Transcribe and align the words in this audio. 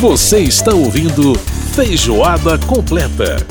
Você 0.00 0.38
está 0.38 0.72
ouvindo 0.72 1.34
Feijoada 1.74 2.56
Completa. 2.56 3.44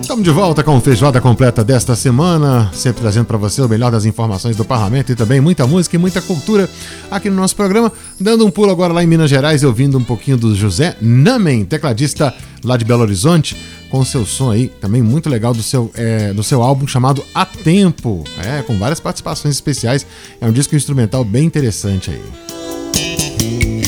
Estamos 0.00 0.24
de 0.24 0.30
volta 0.30 0.64
com 0.64 0.80
Feijoada 0.80 1.20
Completa 1.20 1.62
desta 1.62 1.94
semana, 1.94 2.70
sempre 2.72 3.02
trazendo 3.02 3.26
para 3.26 3.36
você 3.36 3.60
o 3.60 3.68
melhor 3.68 3.92
das 3.92 4.06
informações 4.06 4.56
do 4.56 4.64
parlamento 4.64 5.12
e 5.12 5.14
também 5.14 5.42
muita 5.42 5.66
música 5.66 5.94
e 5.94 5.98
muita 5.98 6.22
cultura 6.22 6.66
aqui 7.10 7.28
no 7.28 7.36
nosso 7.36 7.54
programa. 7.54 7.92
Dando 8.18 8.46
um 8.46 8.50
pulo 8.50 8.70
agora 8.70 8.94
lá 8.94 9.04
em 9.04 9.06
Minas 9.06 9.28
Gerais 9.28 9.62
e 9.62 9.66
ouvindo 9.66 9.98
um 9.98 10.04
pouquinho 10.04 10.38
do 10.38 10.54
José 10.54 10.96
Namen, 11.02 11.66
tecladista 11.66 12.32
lá 12.64 12.78
de 12.78 12.84
Belo 12.86 13.02
Horizonte 13.02 13.54
com 13.90 14.04
seu 14.04 14.24
som 14.24 14.50
aí, 14.50 14.68
também 14.80 15.02
muito 15.02 15.28
legal 15.28 15.52
do 15.52 15.62
seu, 15.62 15.90
é, 15.94 16.32
do 16.32 16.42
seu 16.42 16.62
álbum 16.62 16.86
chamado 16.86 17.22
A 17.34 17.44
Tempo, 17.44 18.24
é, 18.38 18.62
com 18.62 18.78
várias 18.78 19.00
participações 19.00 19.56
especiais. 19.56 20.06
É 20.40 20.46
um 20.46 20.52
disco 20.52 20.74
instrumental 20.74 21.24
bem 21.24 21.44
interessante 21.44 22.10
aí. 22.10 23.79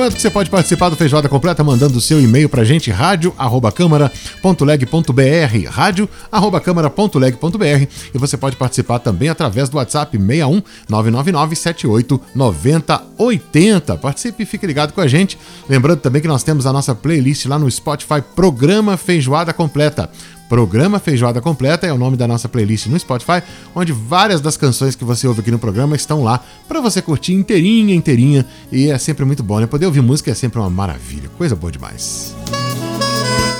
Lembrando 0.00 0.16
que 0.16 0.22
você 0.22 0.30
pode 0.30 0.48
participar 0.48 0.88
do 0.88 0.96
Feijoada 0.96 1.28
Completa 1.28 1.62
mandando 1.62 1.98
o 1.98 2.00
seu 2.00 2.18
e-mail 2.18 2.48
pra 2.48 2.64
gente, 2.64 2.90
rádio.câmara.leg.br, 2.90 5.68
rádio.câmara.leg.br 5.68 7.86
e 8.14 8.18
você 8.18 8.38
pode 8.38 8.56
participar 8.56 9.00
também 9.00 9.28
através 9.28 9.68
do 9.68 9.76
WhatsApp 9.76 10.16
61 10.16 10.62
999 10.88 11.54
78 11.54 12.18
90 12.34 13.02
80. 13.18 13.96
Participe 13.98 14.42
e 14.42 14.46
fique 14.46 14.66
ligado 14.66 14.94
com 14.94 15.02
a 15.02 15.06
gente. 15.06 15.38
Lembrando 15.68 16.00
também 16.00 16.22
que 16.22 16.28
nós 16.28 16.42
temos 16.42 16.64
a 16.64 16.72
nossa 16.72 16.94
playlist 16.94 17.44
lá 17.44 17.58
no 17.58 17.70
Spotify, 17.70 18.22
Programa 18.34 18.96
Feijoada 18.96 19.52
Completa. 19.52 20.08
Programa 20.50 20.98
Feijoada 20.98 21.40
Completa 21.40 21.86
é 21.86 21.92
o 21.92 21.96
nome 21.96 22.16
da 22.16 22.26
nossa 22.26 22.48
playlist 22.48 22.86
no 22.86 22.98
Spotify, 22.98 23.40
onde 23.72 23.92
várias 23.92 24.40
das 24.40 24.56
canções 24.56 24.96
que 24.96 25.04
você 25.04 25.28
ouve 25.28 25.42
aqui 25.42 25.50
no 25.52 25.60
programa 25.60 25.94
estão 25.94 26.24
lá 26.24 26.44
para 26.66 26.80
você 26.80 27.00
curtir 27.00 27.34
inteirinha, 27.34 27.94
inteirinha. 27.94 28.44
E 28.72 28.90
é 28.90 28.98
sempre 28.98 29.24
muito 29.24 29.44
bom, 29.44 29.60
né? 29.60 29.68
Poder 29.68 29.86
ouvir 29.86 30.00
música 30.00 30.32
é 30.32 30.34
sempre 30.34 30.58
uma 30.58 30.68
maravilha, 30.68 31.30
coisa 31.38 31.54
boa 31.54 31.70
demais. 31.70 32.34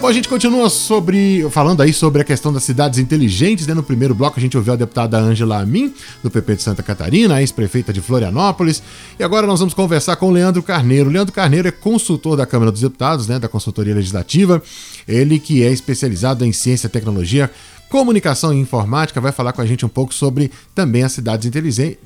Bom, 0.01 0.07
a 0.07 0.13
gente 0.15 0.31
continua 0.31 0.71
sobre 0.71 1.47
falando 1.51 1.83
aí 1.83 1.93
sobre 1.93 2.23
a 2.23 2.25
questão 2.25 2.51
das 2.51 2.63
cidades 2.63 2.99
inteligentes. 2.99 3.67
Né? 3.67 3.75
No 3.75 3.83
primeiro 3.83 4.15
bloco 4.15 4.39
a 4.39 4.41
gente 4.41 4.57
ouviu 4.57 4.73
a 4.73 4.77
deputada 4.77 5.19
Ângela 5.19 5.61
Amin, 5.61 5.93
do 6.23 6.31
PP 6.31 6.57
de 6.57 6.63
Santa 6.63 6.83
Catarina, 6.83 7.39
ex-prefeita 7.43 7.93
de 7.93 8.01
Florianópolis. 8.01 8.83
E 9.19 9.23
agora 9.23 9.47
nós 9.47 9.61
vamos 9.61 9.75
conversar 9.75 10.17
com 10.17 10.29
o 10.29 10.31
Leandro 10.31 10.63
Carneiro. 10.63 11.11
Leandro 11.11 11.35
Carneiro 11.35 11.69
é 11.69 11.71
consultor 11.71 12.35
da 12.35 12.47
Câmara 12.47 12.73
dos 12.73 12.81
Deputados, 12.81 13.29
né, 13.29 13.39
da 13.39 13.47
Consultoria 13.47 13.95
Legislativa. 13.95 14.63
Ele 15.07 15.39
que 15.39 15.63
é 15.63 15.71
especializado 15.71 16.47
em 16.47 16.53
ciência 16.53 16.87
e 16.87 16.91
tecnologia, 16.91 17.51
Comunicação 17.91 18.55
e 18.55 18.57
Informática 18.57 19.21
vai 19.21 19.33
falar 19.33 19.53
com 19.53 19.61
a 19.61 19.67
gente 19.67 19.85
um 19.85 19.89
pouco 19.89 20.15
sobre 20.15 20.51
também 20.73 21.03
as 21.03 21.11
cidades 21.11 21.45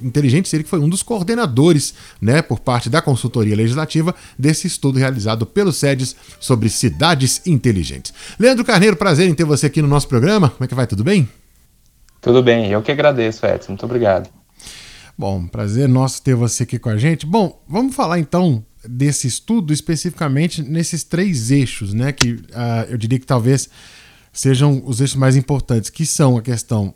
inteligentes. 0.03 0.55
Ele 0.55 0.65
que 0.65 0.71
foi 0.71 0.81
um 0.81 0.89
dos 0.89 1.03
coordenadores, 1.03 1.93
né, 2.21 2.41
por 2.41 2.59
parte 2.59 2.89
da 2.89 3.03
consultoria 3.03 3.55
legislativa, 3.55 4.15
desse 4.39 4.67
estudo 4.67 4.99
realizado 4.99 5.45
pelo 5.45 5.75
SEDES 5.75 6.17
sobre 6.41 6.71
cidades 6.71 7.47
inteligentes. 7.47 8.15
Leandro 8.39 8.65
Carneiro, 8.65 8.97
prazer 8.97 9.29
em 9.29 9.35
ter 9.35 9.45
você 9.45 9.67
aqui 9.67 9.83
no 9.83 9.89
nosso 9.89 10.09
programa. 10.09 10.49
Como 10.49 10.65
é 10.65 10.67
que 10.67 10.75
vai? 10.75 10.87
Tudo 10.87 11.05
bem? 11.05 11.29
Tudo 12.19 12.43
bem, 12.43 12.73
eu 12.73 12.81
que 12.81 12.91
agradeço, 12.91 13.45
Edson. 13.45 13.73
Muito 13.73 13.85
obrigado. 13.85 14.31
Bom, 15.19 15.47
prazer 15.47 15.87
nosso 15.87 16.23
ter 16.23 16.35
você 16.35 16.63
aqui 16.63 16.79
com 16.79 16.89
a 16.89 16.97
gente. 16.97 17.27
Bom, 17.27 17.63
vamos 17.69 17.95
falar 17.95 18.19
então 18.19 18.65
desse 18.89 19.27
estudo 19.27 19.71
especificamente 19.71 20.63
nesses 20.63 21.05
três 21.05 21.51
eixos, 21.51 21.93
né? 21.93 22.11
Que 22.11 22.33
uh, 22.33 22.89
eu 22.89 22.97
diria 22.97 23.19
que 23.19 23.27
talvez 23.27 23.69
sejam 24.35 24.83
os 24.85 25.01
eixos 25.01 25.17
mais 25.17 25.37
importantes, 25.37 25.89
que 25.89 26.05
são 26.05 26.37
a 26.37 26.43
questão 26.43 26.93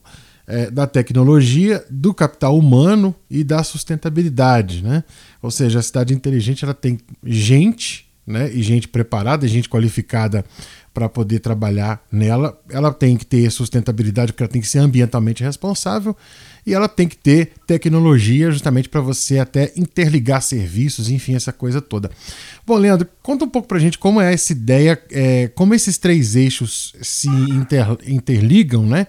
é, 0.47 0.71
da 0.71 0.87
tecnologia, 0.87 1.85
do 1.89 2.13
capital 2.13 2.59
humano 2.59 3.15
e 3.31 3.45
da 3.45 3.63
sustentabilidade, 3.63 4.83
né? 4.83 5.05
Ou 5.41 5.51
seja, 5.51 5.79
a 5.79 5.83
cidade 5.83 6.13
inteligente 6.13 6.65
ela 6.65 6.75
tem 6.75 6.99
gente, 7.25 8.07
né? 8.27 8.51
E 8.53 8.63
gente 8.63 8.89
preparada, 8.89 9.47
gente 9.47 9.69
qualificada 9.69 10.45
para 10.93 11.09
poder 11.09 11.39
trabalhar 11.39 12.03
nela. 12.11 12.61
Ela 12.71 12.93
tem 12.93 13.17
que 13.17 13.25
ter 13.25 13.49
sustentabilidade 13.51 14.33
porque 14.33 14.43
ela 14.43 14.51
tem 14.51 14.61
que 14.61 14.67
ser 14.67 14.81
ambientalmente 14.81 15.45
responsável 15.45 16.17
e 16.69 16.75
ela 16.75 16.87
tem 16.87 17.09
que 17.09 17.17
ter 17.17 17.53
tecnologia 17.67 18.51
justamente 18.51 18.91
para 18.91 19.01
você 19.01 19.39
até 19.39 19.73
interligar 19.75 20.43
serviços, 20.43 21.11
enfim, 21.11 21.35
essa 21.35 21.51
coisa 21.51 21.81
toda. 21.81 22.11
Bom, 22.67 22.77
Leandro, 22.77 23.09
conta 23.23 23.47
um 23.47 23.49
pouco 23.49 23.67
para 23.67 23.79
gente 23.79 23.99
como 23.99 24.21
é 24.21 24.35
essa 24.35 24.53
ideia, 24.53 25.03
é, 25.11 25.49
como 25.49 25.73
esses 25.73 25.97
três 25.97 26.37
eixos 26.37 26.95
se 27.01 27.29
inter, 27.29 27.87
interligam, 28.07 28.85
né? 28.85 29.07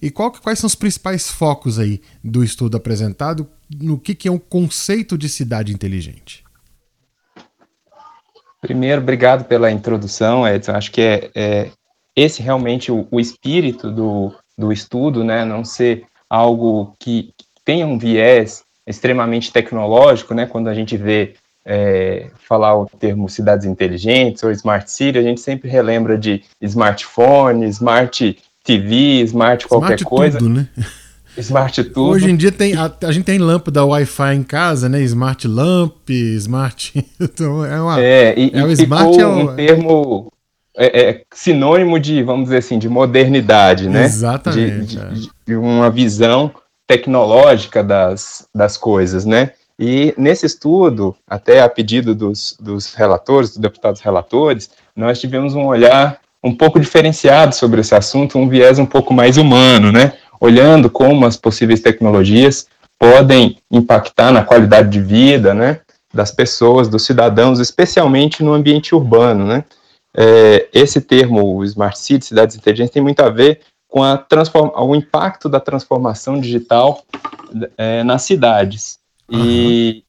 E 0.00 0.08
qual, 0.08 0.30
quais 0.30 0.60
são 0.60 0.68
os 0.68 0.76
principais 0.76 1.28
focos 1.28 1.80
aí 1.80 2.00
do 2.22 2.44
estudo 2.44 2.76
apresentado 2.76 3.48
no 3.82 3.98
que, 3.98 4.14
que 4.14 4.28
é 4.28 4.32
um 4.32 4.38
conceito 4.38 5.18
de 5.18 5.28
cidade 5.28 5.72
inteligente? 5.72 6.44
Primeiro, 8.60 9.02
obrigado 9.02 9.46
pela 9.46 9.70
introdução, 9.70 10.46
Edson. 10.46 10.72
Acho 10.72 10.92
que 10.92 11.00
é, 11.00 11.30
é 11.34 11.70
esse 12.14 12.40
realmente 12.40 12.92
o, 12.92 13.08
o 13.10 13.18
espírito 13.18 13.90
do, 13.90 14.32
do 14.56 14.72
estudo, 14.72 15.24
né? 15.24 15.44
Não 15.44 15.64
ser 15.64 16.04
algo 16.30 16.94
que 16.98 17.30
tenha 17.64 17.86
um 17.86 17.98
viés 17.98 18.62
extremamente 18.86 19.52
tecnológico, 19.52 20.32
né? 20.32 20.46
Quando 20.46 20.68
a 20.68 20.74
gente 20.74 20.96
vê 20.96 21.34
é, 21.66 22.30
falar 22.48 22.78
o 22.78 22.86
termo 22.86 23.28
cidades 23.28 23.66
inteligentes 23.66 24.42
ou 24.42 24.50
smart 24.52 24.90
city, 24.90 25.18
a 25.18 25.22
gente 25.22 25.40
sempre 25.40 25.68
relembra 25.68 26.16
de 26.16 26.42
smartphone, 26.62 27.66
smart 27.68 28.38
TV, 28.64 29.22
smart 29.24 29.66
qualquer 29.66 29.98
smart 29.98 30.04
coisa. 30.04 30.38
Tudo, 30.38 30.50
né? 30.50 30.68
Smart 31.36 31.84
tudo. 31.84 32.10
Hoje 32.10 32.30
em 32.30 32.36
dia 32.36 32.50
tem, 32.50 32.74
a, 32.74 32.92
a 33.02 33.12
gente 33.12 33.24
tem 33.24 33.38
lâmpada 33.38 33.84
Wi-Fi 33.84 34.34
em 34.34 34.42
casa, 34.42 34.88
né? 34.88 35.00
Smart 35.02 35.46
lamp, 35.46 36.10
smart. 36.10 36.92
então 37.20 37.64
é 37.64 37.80
uma. 37.80 38.00
É, 38.00 38.38
e, 38.38 38.50
é 38.52 38.64
o 38.64 38.70
smart 38.72 39.18
é 39.18 39.26
o... 39.26 39.30
um 39.30 39.54
termo 39.54 40.32
é, 40.80 41.00
é, 41.00 41.22
sinônimo 41.30 42.00
de, 42.00 42.22
vamos 42.22 42.44
dizer 42.44 42.56
assim, 42.56 42.78
de 42.78 42.88
modernidade, 42.88 43.86
né? 43.86 44.04
Exatamente. 44.04 44.96
De, 44.96 44.96
de, 44.96 44.98
é. 44.98 45.30
de, 45.46 45.54
uma 45.54 45.90
visão 45.90 46.50
tecnológica 46.88 47.84
das, 47.84 48.48
das 48.54 48.78
coisas, 48.78 49.26
né? 49.26 49.52
E 49.78 50.14
nesse 50.16 50.46
estudo, 50.46 51.14
até 51.28 51.60
a 51.60 51.68
pedido 51.68 52.14
dos, 52.14 52.56
dos 52.58 52.94
relatores, 52.94 53.50
dos 53.50 53.58
deputados 53.58 54.00
relatores, 54.00 54.70
nós 54.96 55.20
tivemos 55.20 55.54
um 55.54 55.66
olhar 55.66 56.18
um 56.42 56.54
pouco 56.54 56.80
diferenciado 56.80 57.54
sobre 57.54 57.82
esse 57.82 57.94
assunto, 57.94 58.38
um 58.38 58.48
viés 58.48 58.78
um 58.78 58.86
pouco 58.86 59.12
mais 59.12 59.36
humano, 59.36 59.92
né? 59.92 60.14
Olhando 60.40 60.88
como 60.88 61.26
as 61.26 61.36
possíveis 61.36 61.80
tecnologias 61.80 62.66
podem 62.98 63.58
impactar 63.70 64.32
na 64.32 64.42
qualidade 64.42 64.88
de 64.88 65.00
vida, 65.00 65.52
né? 65.52 65.80
Das 66.12 66.30
pessoas, 66.30 66.88
dos 66.88 67.04
cidadãos, 67.04 67.58
especialmente 67.58 68.42
no 68.42 68.54
ambiente 68.54 68.94
urbano, 68.94 69.44
né? 69.44 69.62
É, 70.16 70.68
esse 70.72 71.00
termo, 71.00 71.62
Smart 71.64 71.98
City, 71.98 72.24
cidades 72.24 72.56
inteligentes, 72.56 72.92
tem 72.92 73.02
muito 73.02 73.20
a 73.20 73.30
ver 73.30 73.60
com 73.88 74.02
a 74.04 74.24
o 74.82 74.94
impacto 74.94 75.48
da 75.48 75.58
transformação 75.58 76.40
digital 76.40 77.02
é, 77.76 78.04
nas 78.04 78.22
cidades. 78.22 78.98
Uhum. 79.28 79.44
E, 79.44 80.04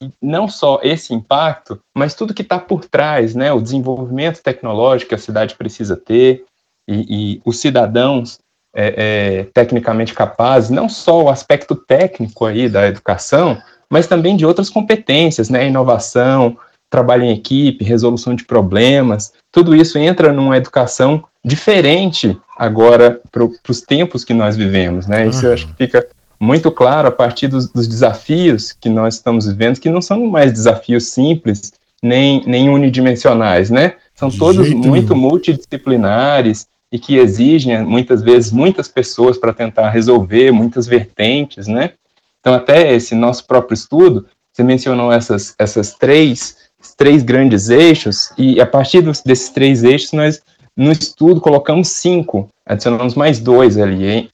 e, 0.00 0.10
não 0.20 0.48
só 0.48 0.80
esse 0.82 1.12
impacto, 1.12 1.78
mas 1.94 2.14
tudo 2.14 2.34
que 2.34 2.42
está 2.42 2.58
por 2.58 2.84
trás, 2.84 3.34
né, 3.34 3.52
o 3.52 3.60
desenvolvimento 3.60 4.42
tecnológico 4.42 5.10
que 5.10 5.14
a 5.14 5.18
cidade 5.18 5.54
precisa 5.54 5.96
ter, 5.96 6.44
e, 6.88 7.34
e 7.34 7.42
os 7.44 7.58
cidadãos 7.58 8.38
é, 8.74 8.94
é, 8.96 9.44
tecnicamente 9.54 10.14
capazes, 10.14 10.70
não 10.70 10.88
só 10.88 11.22
o 11.22 11.30
aspecto 11.30 11.74
técnico 11.74 12.44
aí 12.44 12.68
da 12.68 12.86
educação, 12.86 13.60
mas 13.88 14.06
também 14.06 14.36
de 14.36 14.44
outras 14.44 14.68
competências, 14.68 15.48
né, 15.48 15.66
inovação, 15.66 16.58
trabalho 16.90 17.24
em 17.24 17.32
equipe, 17.32 17.84
resolução 17.84 18.34
de 18.34 18.44
problemas, 18.44 19.32
tudo 19.50 19.74
isso 19.74 19.98
entra 19.98 20.32
numa 20.32 20.56
educação 20.56 21.24
diferente 21.44 22.38
agora 22.56 23.20
para 23.30 23.44
os 23.68 23.80
tempos 23.80 24.24
que 24.24 24.34
nós 24.34 24.56
vivemos, 24.56 25.06
né? 25.06 25.26
Isso 25.26 25.40
uhum. 25.40 25.46
eu 25.46 25.54
acho 25.54 25.66
que 25.68 25.74
fica 25.74 26.06
muito 26.38 26.70
claro 26.70 27.08
a 27.08 27.12
partir 27.12 27.48
dos, 27.48 27.68
dos, 27.68 27.88
desafios 27.88 28.72
que 28.72 28.88
nós 28.88 29.14
estamos 29.14 29.46
vivendo, 29.46 29.80
que 29.80 29.88
não 29.88 30.02
são 30.02 30.26
mais 30.26 30.52
desafios 30.52 31.08
simples, 31.08 31.72
nem, 32.02 32.42
nem 32.46 32.68
unidimensionais, 32.68 33.70
né? 33.70 33.94
São 34.14 34.28
De 34.28 34.38
todos 34.38 34.68
muito 34.70 35.14
nenhum. 35.14 35.28
multidisciplinares 35.28 36.66
e 36.92 36.98
que 36.98 37.16
exigem, 37.16 37.82
muitas 37.84 38.22
vezes, 38.22 38.52
muitas 38.52 38.88
pessoas 38.88 39.38
para 39.38 39.52
tentar 39.52 39.90
resolver, 39.90 40.52
muitas 40.52 40.86
vertentes, 40.86 41.66
né? 41.66 41.92
Então, 42.40 42.54
até 42.54 42.94
esse 42.94 43.14
nosso 43.14 43.46
próprio 43.46 43.74
estudo, 43.74 44.26
você 44.52 44.62
mencionou 44.62 45.12
essas, 45.12 45.54
essas 45.58 45.94
três 45.94 46.56
três 46.94 47.22
grandes 47.22 47.68
eixos, 47.68 48.32
e 48.36 48.60
a 48.60 48.66
partir 48.66 49.00
dos, 49.00 49.22
desses 49.22 49.50
três 49.50 49.82
eixos, 49.84 50.12
nós, 50.12 50.42
no 50.76 50.92
estudo, 50.92 51.40
colocamos 51.40 51.88
cinco, 51.88 52.48
adicionamos 52.64 53.14
mais 53.14 53.38
dois 53.40 53.78
ali. 53.78 54.06
Hein? 54.06 54.30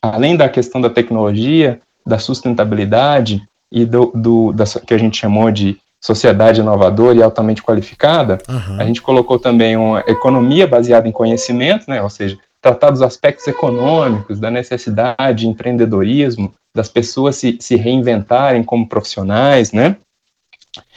Além 0.00 0.36
da 0.36 0.48
questão 0.48 0.80
da 0.80 0.90
tecnologia, 0.90 1.80
da 2.04 2.18
sustentabilidade 2.18 3.42
e 3.70 3.84
do, 3.84 4.12
do 4.14 4.52
da, 4.52 4.64
que 4.64 4.94
a 4.94 4.98
gente 4.98 5.16
chamou 5.16 5.50
de 5.50 5.78
sociedade 6.00 6.60
inovadora 6.60 7.16
e 7.16 7.22
altamente 7.22 7.62
qualificada, 7.62 8.38
uhum. 8.48 8.80
a 8.80 8.84
gente 8.84 9.00
colocou 9.00 9.38
também 9.38 9.76
uma 9.76 10.00
economia 10.00 10.66
baseada 10.66 11.08
em 11.08 11.12
conhecimento, 11.12 11.88
né, 11.88 12.02
ou 12.02 12.10
seja, 12.10 12.36
tratar 12.60 12.90
dos 12.90 13.02
aspectos 13.02 13.46
econômicos, 13.46 14.40
da 14.40 14.50
necessidade 14.50 15.40
de 15.40 15.48
empreendedorismo, 15.48 16.52
das 16.74 16.88
pessoas 16.88 17.36
se, 17.36 17.56
se 17.60 17.76
reinventarem 17.76 18.62
como 18.62 18.88
profissionais, 18.88 19.72
né? 19.72 19.96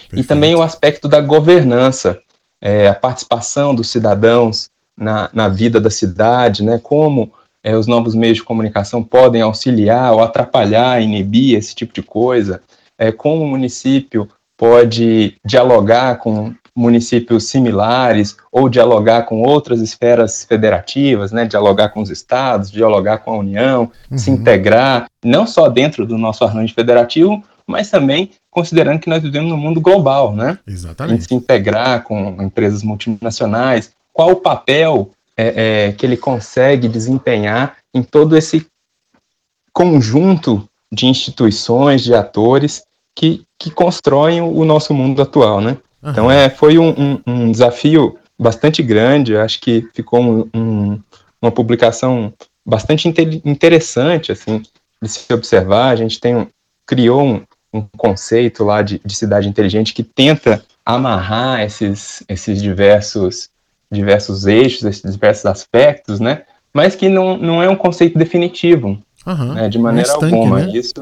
Perfeito. 0.09 0.19
E 0.19 0.23
também 0.23 0.55
o 0.55 0.61
aspecto 0.61 1.07
da 1.07 1.21
governança, 1.21 2.19
é, 2.61 2.87
a 2.87 2.95
participação 2.95 3.73
dos 3.73 3.89
cidadãos 3.89 4.69
na, 4.97 5.29
na 5.33 5.47
vida 5.49 5.79
da 5.79 5.89
cidade, 5.89 6.63
né? 6.63 6.79
Como 6.81 7.31
é, 7.63 7.75
os 7.75 7.87
novos 7.87 8.13
meios 8.13 8.37
de 8.37 8.43
comunicação 8.43 9.03
podem 9.03 9.41
auxiliar 9.41 10.13
ou 10.13 10.21
atrapalhar, 10.21 11.01
inibir 11.01 11.57
esse 11.57 11.73
tipo 11.73 11.93
de 11.93 12.03
coisa, 12.03 12.61
é, 12.97 13.11
como 13.11 13.43
o 13.43 13.47
município 13.47 14.29
pode 14.57 15.35
dialogar 15.43 16.17
com 16.17 16.53
municípios 16.75 17.45
similares 17.45 18.35
ou 18.51 18.67
dialogar 18.67 19.23
com 19.23 19.41
outras 19.41 19.79
esferas 19.81 20.43
federativas, 20.43 21.31
né, 21.31 21.45
dialogar 21.45 21.89
com 21.89 22.01
os 22.01 22.09
estados, 22.09 22.69
dialogar 22.69 23.19
com 23.19 23.31
a 23.31 23.37
União, 23.37 23.91
uhum. 24.11 24.17
se 24.17 24.29
integrar, 24.29 25.05
não 25.23 25.47
só 25.47 25.69
dentro 25.69 26.05
do 26.05 26.17
nosso 26.17 26.43
arranjo 26.43 26.73
federativo, 26.73 27.41
mas 27.65 27.89
também 27.89 28.31
considerando 28.55 29.01
que 29.01 29.09
nós 29.09 29.21
vivemos 29.21 29.49
no 29.49 29.57
mundo 29.57 29.81
global, 29.81 30.33
né? 30.33 30.57
Exatamente. 30.65 31.25
se 31.25 31.35
integrar 31.35 32.03
com 32.03 32.41
empresas 32.41 32.83
multinacionais, 32.83 33.91
qual 34.13 34.31
o 34.31 34.37
papel 34.37 35.11
é, 35.35 35.87
é, 35.87 35.91
que 35.91 36.05
ele 36.05 36.15
consegue 36.15 36.87
desempenhar 36.87 37.75
em 37.93 38.01
todo 38.01 38.37
esse 38.37 38.65
conjunto 39.73 40.65
de 40.89 41.05
instituições, 41.05 42.01
de 42.01 42.15
atores 42.15 42.83
que, 43.13 43.43
que 43.59 43.69
constroem 43.69 44.41
o 44.41 44.63
nosso 44.63 44.93
mundo 44.93 45.21
atual, 45.21 45.59
né? 45.59 45.77
Uhum. 46.01 46.11
Então 46.11 46.31
é, 46.31 46.49
foi 46.49 46.77
um, 46.77 46.91
um, 46.97 47.21
um, 47.27 47.51
desafio 47.51 48.17
bastante 48.39 48.81
grande, 48.81 49.35
acho 49.35 49.59
que 49.59 49.85
ficou 49.93 50.47
um, 50.53 50.97
uma 51.41 51.51
publicação 51.51 52.31
bastante 52.65 53.13
interessante, 53.43 54.31
assim, 54.31 54.63
de 55.03 55.09
se 55.09 55.33
observar, 55.33 55.89
a 55.89 55.95
gente 55.97 56.21
tem 56.21 56.47
criou 56.87 57.21
um, 57.21 57.41
um 57.77 57.87
conceito 57.97 58.63
lá 58.63 58.81
de, 58.81 59.01
de, 59.03 59.15
cidade 59.15 59.47
inteligente 59.47 59.93
que 59.93 60.03
tenta 60.03 60.63
amarrar 60.85 61.61
esses, 61.61 62.23
esses 62.27 62.61
diversos, 62.61 63.49
diversos 63.91 64.45
eixos, 64.45 64.83
esses 64.83 65.11
diversos 65.11 65.45
aspectos, 65.45 66.19
né? 66.19 66.43
Mas 66.73 66.95
que 66.95 67.09
não, 67.09 67.37
não 67.37 67.63
é 67.63 67.69
um 67.69 67.75
conceito 67.75 68.17
definitivo, 68.17 68.97
uhum, 69.25 69.53
né? 69.53 69.69
de 69.69 69.79
maneira 69.79 70.09
é 70.09 70.13
alguma. 70.13 70.59
Né? 70.59 70.71
Isso 70.73 70.93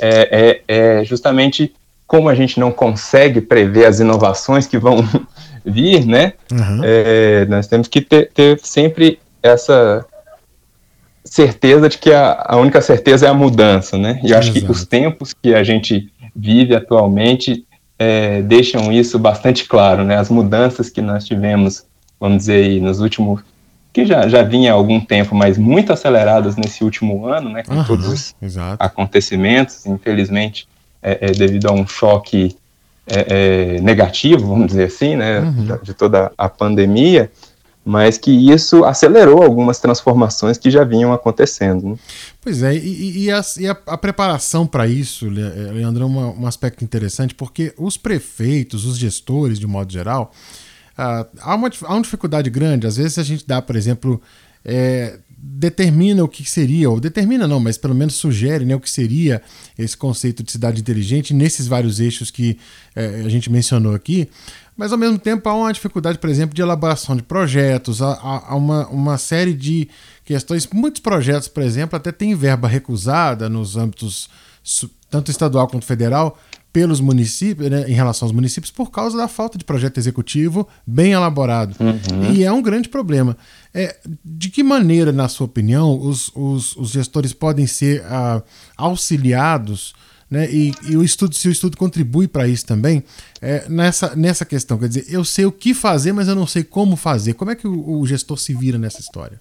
é, 0.00 0.62
é, 0.68 0.98
é 0.98 1.04
justamente 1.04 1.74
como 2.06 2.28
a 2.28 2.34
gente 2.34 2.60
não 2.60 2.70
consegue 2.70 3.40
prever 3.40 3.86
as 3.86 3.98
inovações 3.98 4.66
que 4.66 4.78
vão 4.78 4.98
vir, 5.64 6.06
né? 6.06 6.34
Uhum. 6.52 6.80
É, 6.84 7.44
nós 7.46 7.66
temos 7.66 7.88
que 7.88 8.00
ter, 8.00 8.30
ter, 8.32 8.60
sempre 8.60 9.18
essa 9.42 10.04
certeza 11.26 11.88
de 11.88 11.98
que 11.98 12.12
a, 12.12 12.44
a, 12.46 12.56
única 12.56 12.80
certeza 12.80 13.26
é 13.26 13.28
a 13.28 13.34
mudança, 13.34 13.98
né? 13.98 14.20
E 14.22 14.30
eu 14.30 14.38
acho 14.38 14.50
Exato. 14.50 14.64
que 14.66 14.72
os 14.72 14.84
tempos 14.84 15.34
que 15.34 15.54
a 15.54 15.62
gente 15.62 16.10
vive 16.34 16.74
atualmente 16.74 17.66
é, 17.98 18.42
deixam 18.42 18.92
isso 18.92 19.18
bastante 19.18 19.64
claro, 19.64 20.04
né? 20.04 20.16
As 20.16 20.30
mudanças 20.30 20.88
que 20.88 21.02
nós 21.02 21.24
tivemos, 21.24 21.84
vamos 22.18 22.38
dizer, 22.38 22.64
aí, 22.64 22.80
nos 22.80 23.00
últimos 23.00 23.40
que 23.92 24.04
já, 24.04 24.28
já 24.28 24.42
vinha 24.42 24.72
há 24.72 24.74
algum 24.74 25.00
tempo, 25.00 25.34
mas 25.34 25.56
muito 25.56 25.92
aceleradas 25.92 26.54
nesse 26.56 26.84
último 26.84 27.26
ano, 27.26 27.48
né? 27.48 27.62
Com 27.62 27.74
uhum, 27.74 27.84
todos 27.84 28.06
os 28.06 28.34
exato. 28.40 28.76
acontecimentos, 28.78 29.86
infelizmente, 29.86 30.68
é, 31.02 31.18
é, 31.28 31.32
devido 31.32 31.66
a 31.66 31.72
um 31.72 31.86
choque 31.86 32.56
é, 33.06 33.76
é 33.76 33.80
negativo, 33.80 34.48
vamos 34.48 34.66
dizer 34.66 34.84
assim, 34.84 35.16
né? 35.16 35.40
Uhum. 35.40 35.78
De 35.82 35.94
toda 35.94 36.30
a 36.36 36.48
pandemia 36.48 37.30
mas 37.86 38.18
que 38.18 38.32
isso 38.32 38.84
acelerou 38.84 39.44
algumas 39.44 39.78
transformações 39.78 40.58
que 40.58 40.68
já 40.72 40.82
vinham 40.82 41.12
acontecendo. 41.12 41.90
Né? 41.90 41.96
Pois 42.40 42.60
é, 42.60 42.74
e, 42.74 43.26
e, 43.26 43.30
a, 43.30 43.40
e 43.58 43.68
a, 43.68 43.78
a, 43.86 43.96
preparação 43.96 44.66
para 44.66 44.88
isso, 44.88 45.26
eh, 45.28 45.72
Leandro, 45.72 46.02
é 46.02 46.06
uma, 46.06 46.30
um 46.32 46.46
aspecto 46.48 46.82
interessante, 46.82 47.32
porque 47.32 47.72
os 47.78 47.96
prefeitos, 47.96 48.84
os 48.84 48.98
gestores, 48.98 49.60
de 49.60 49.68
modo 49.68 49.92
geral, 49.92 50.32
uh, 50.98 51.24
há, 51.40 51.54
uma, 51.54 51.70
há 51.84 51.94
uma 51.94 52.02
dificuldade 52.02 52.50
grande. 52.50 52.88
Às 52.88 52.96
vezes 52.96 53.20
a 53.20 53.22
gente 53.22 53.46
dá, 53.46 53.62
por 53.62 53.76
exemplo, 53.76 54.20
é, 54.64 55.20
determina 55.36 56.24
o 56.24 56.28
que 56.28 56.48
seria, 56.48 56.88
ou 56.88 56.98
determina 56.98 57.46
não, 57.46 57.60
mas 57.60 57.76
pelo 57.76 57.94
menos 57.94 58.14
sugere 58.14 58.64
né, 58.64 58.74
o 58.74 58.80
que 58.80 58.90
seria 58.90 59.42
esse 59.78 59.96
conceito 59.96 60.42
de 60.42 60.50
cidade 60.50 60.80
inteligente 60.80 61.34
nesses 61.34 61.66
vários 61.66 62.00
eixos 62.00 62.30
que 62.30 62.58
é, 62.94 63.22
a 63.24 63.28
gente 63.28 63.50
mencionou 63.50 63.94
aqui. 63.94 64.28
Mas 64.76 64.92
ao 64.92 64.98
mesmo 64.98 65.18
tempo 65.18 65.48
há 65.48 65.54
uma 65.54 65.72
dificuldade, 65.72 66.18
por 66.18 66.28
exemplo, 66.28 66.54
de 66.54 66.60
elaboração 66.60 67.16
de 67.16 67.22
projetos, 67.22 68.02
há, 68.02 68.12
há 68.48 68.54
uma, 68.54 68.86
uma 68.88 69.18
série 69.18 69.54
de 69.54 69.88
questões. 70.24 70.68
Muitos 70.72 71.00
projetos, 71.00 71.48
por 71.48 71.62
exemplo, 71.62 71.96
até 71.96 72.12
têm 72.12 72.34
verba 72.34 72.68
recusada 72.68 73.48
nos 73.48 73.76
âmbitos 73.76 74.28
tanto 75.08 75.30
estadual 75.30 75.68
quanto 75.68 75.86
federal 75.86 76.38
pelos 76.76 77.00
municípios, 77.00 77.70
né, 77.70 77.88
em 77.88 77.94
relação 77.94 78.26
aos 78.26 78.34
municípios, 78.34 78.70
por 78.70 78.90
causa 78.90 79.16
da 79.16 79.26
falta 79.26 79.56
de 79.56 79.64
projeto 79.64 79.96
executivo 79.96 80.68
bem 80.86 81.12
elaborado. 81.12 81.74
Uhum. 81.80 82.34
E 82.34 82.44
é 82.44 82.52
um 82.52 82.60
grande 82.60 82.90
problema. 82.90 83.34
É, 83.72 83.96
de 84.22 84.50
que 84.50 84.62
maneira, 84.62 85.10
na 85.10 85.26
sua 85.26 85.46
opinião, 85.46 85.98
os, 85.98 86.30
os, 86.34 86.76
os 86.76 86.90
gestores 86.90 87.32
podem 87.32 87.66
ser 87.66 88.02
uh, 88.02 88.42
auxiliados 88.76 89.94
né? 90.28 90.50
E, 90.50 90.74
e, 90.86 90.96
o 90.98 91.04
estudo, 91.04 91.34
se 91.34 91.48
o 91.48 91.52
estudo 91.52 91.78
contribui 91.78 92.28
para 92.28 92.46
isso 92.46 92.66
também, 92.66 93.02
é, 93.40 93.64
nessa, 93.68 94.14
nessa 94.14 94.44
questão, 94.44 94.76
quer 94.76 94.88
dizer, 94.88 95.06
eu 95.08 95.24
sei 95.24 95.46
o 95.46 95.52
que 95.52 95.72
fazer, 95.72 96.12
mas 96.12 96.26
eu 96.28 96.34
não 96.34 96.48
sei 96.48 96.64
como 96.64 96.96
fazer. 96.96 97.34
Como 97.34 97.52
é 97.52 97.54
que 97.54 97.66
o, 97.66 98.00
o 98.00 98.04
gestor 98.06 98.36
se 98.36 98.52
vira 98.52 98.76
nessa 98.76 99.00
história? 99.00 99.40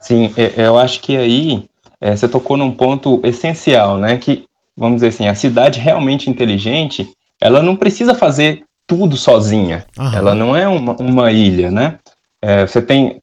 Sim, 0.00 0.32
eu 0.56 0.78
acho 0.78 1.00
que 1.00 1.16
aí 1.16 1.68
é, 2.00 2.16
você 2.16 2.28
tocou 2.28 2.56
num 2.56 2.70
ponto 2.70 3.20
essencial, 3.24 3.98
né? 3.98 4.16
Que, 4.16 4.44
vamos 4.76 4.96
dizer 4.96 5.08
assim, 5.08 5.28
a 5.28 5.34
cidade 5.34 5.80
realmente 5.80 6.28
inteligente, 6.28 7.10
ela 7.40 7.62
não 7.62 7.76
precisa 7.76 8.14
fazer 8.14 8.64
tudo 8.86 9.16
sozinha. 9.16 9.84
Aham. 9.98 10.16
Ela 10.16 10.34
não 10.34 10.56
é 10.56 10.68
uma, 10.68 10.94
uma 10.96 11.32
ilha, 11.32 11.70
né? 11.70 11.98
É, 12.42 12.66
você 12.66 12.82
tem 12.82 13.20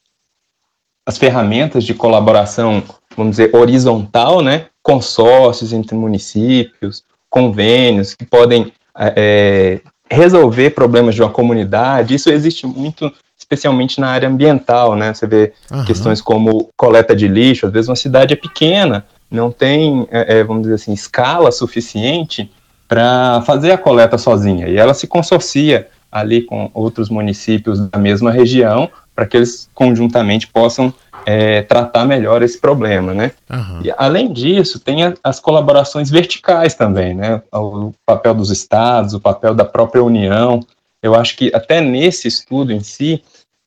as 1.05 1.17
ferramentas 1.17 1.83
de 1.83 1.93
colaboração, 1.93 2.83
vamos 3.15 3.31
dizer, 3.31 3.55
horizontal, 3.55 4.41
né? 4.41 4.67
consórcios 4.83 5.73
entre 5.73 5.95
municípios, 5.95 7.03
convênios 7.29 8.13
que 8.13 8.25
podem 8.25 8.71
é, 8.97 9.13
é, 9.15 9.81
resolver 10.09 10.71
problemas 10.71 11.15
de 11.15 11.21
uma 11.21 11.29
comunidade. 11.29 12.15
Isso 12.15 12.29
existe 12.29 12.65
muito, 12.65 13.11
especialmente 13.37 13.99
na 13.99 14.09
área 14.09 14.27
ambiental, 14.27 14.95
né? 14.95 15.13
Você 15.13 15.27
vê 15.27 15.53
questões 15.85 16.21
como 16.21 16.69
coleta 16.75 17.15
de 17.15 17.27
lixo. 17.27 17.67
Às 17.67 17.73
vezes 17.73 17.89
uma 17.89 17.95
cidade 17.95 18.33
é 18.33 18.35
pequena, 18.37 19.05
não 19.31 19.51
tem, 19.51 20.07
é, 20.11 20.39
é 20.39 20.43
vamos 20.43 20.63
dizer 20.63 20.75
assim, 20.75 20.93
escala 20.93 21.51
suficiente 21.51 22.51
para 22.87 23.41
fazer 23.43 23.71
a 23.71 23.77
coleta 23.77 24.17
sozinha. 24.17 24.67
E 24.67 24.77
ela 24.77 24.93
se 24.93 25.07
consorcia 25.07 25.87
ali 26.11 26.41
com 26.41 26.69
outros 26.73 27.09
municípios 27.09 27.79
da 27.89 27.97
mesma 27.97 28.31
região 28.31 28.89
para 29.15 29.25
que 29.25 29.37
eles 29.37 29.69
conjuntamente 29.73 30.47
possam 30.47 30.93
é, 31.25 31.61
tratar 31.61 32.05
melhor 32.05 32.41
esse 32.41 32.59
problema, 32.59 33.13
né? 33.13 33.31
Uhum. 33.49 33.81
E, 33.83 33.93
além 33.97 34.33
disso, 34.33 34.79
tem 34.79 35.05
a, 35.05 35.13
as 35.23 35.39
colaborações 35.39 36.09
verticais 36.09 36.75
também, 36.75 37.13
né? 37.13 37.41
O 37.53 37.93
papel 38.05 38.33
dos 38.33 38.49
estados, 38.49 39.13
o 39.13 39.19
papel 39.19 39.53
da 39.53 39.63
própria 39.63 40.03
União. 40.03 40.59
Eu 41.01 41.15
acho 41.15 41.37
que 41.37 41.51
até 41.53 41.79
nesse 41.79 42.27
estudo 42.27 42.71
em 42.71 42.81
si, 42.81 43.23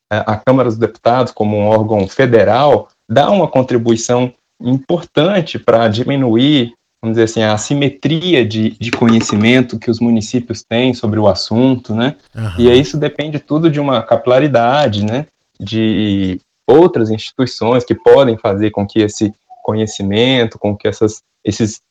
a 0.09 0.35
Câmara 0.37 0.69
dos 0.69 0.77
Deputados, 0.77 1.31
como 1.31 1.57
um 1.57 1.67
órgão 1.67 2.07
federal, 2.07 2.89
dá 3.09 3.29
uma 3.29 3.47
contribuição 3.47 4.31
importante 4.61 5.59
para 5.59 5.87
diminuir, 5.87 6.73
vamos 7.01 7.17
dizer 7.17 7.23
assim, 7.23 7.41
a 7.41 7.53
assimetria 7.53 8.45
de, 8.45 8.71
de 8.71 8.91
conhecimento 8.91 9.79
que 9.79 9.91
os 9.91 9.99
municípios 9.99 10.63
têm 10.63 10.93
sobre 10.93 11.19
o 11.19 11.27
assunto, 11.27 11.93
né? 11.93 12.15
Uhum. 12.33 12.51
E 12.59 12.79
isso 12.79 12.97
depende 12.97 13.39
tudo 13.39 13.69
de 13.69 13.79
uma 13.79 14.01
capilaridade, 14.01 15.05
né? 15.05 15.25
De 15.59 16.39
outras 16.67 17.09
instituições 17.09 17.85
que 17.85 17.95
podem 17.95 18.37
fazer 18.37 18.71
com 18.71 18.87
que 18.87 18.99
esse 18.99 19.33
conhecimento, 19.63 20.57
com 20.57 20.75
que 20.75 20.87
essas, 20.87 21.21
esses 21.43 21.81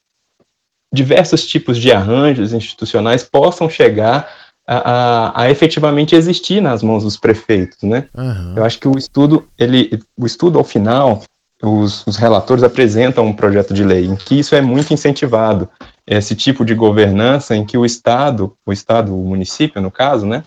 diversos 0.92 1.46
tipos 1.46 1.78
de 1.78 1.92
arranjos 1.92 2.52
institucionais 2.52 3.24
possam 3.24 3.68
chegar 3.68 4.28
a, 4.66 4.76
a, 4.76 5.42
a, 5.42 5.50
efetivamente 5.50 6.14
existir 6.14 6.60
nas 6.60 6.82
mãos 6.82 7.02
dos 7.02 7.16
prefeitos, 7.16 7.82
né? 7.82 8.08
Uhum. 8.14 8.54
Eu 8.56 8.64
acho 8.64 8.78
que 8.78 8.88
o 8.88 8.96
estudo, 8.96 9.46
ele, 9.58 10.00
o 10.16 10.24
estudo 10.24 10.58
ao 10.58 10.64
final, 10.64 11.22
os, 11.64 12.06
os, 12.06 12.16
relatores 12.16 12.62
apresentam 12.62 13.26
um 13.26 13.32
projeto 13.32 13.72
de 13.72 13.84
lei 13.84 14.06
em 14.06 14.16
que 14.16 14.38
isso 14.38 14.54
é 14.54 14.60
muito 14.60 14.92
incentivado, 14.92 15.68
esse 16.06 16.34
tipo 16.34 16.64
de 16.64 16.74
governança 16.74 17.56
em 17.56 17.64
que 17.64 17.78
o 17.78 17.84
Estado, 17.84 18.52
o 18.66 18.72
Estado, 18.72 19.18
o 19.18 19.24
município 19.24 19.80
no 19.80 19.90
caso, 19.90 20.26
né, 20.26 20.44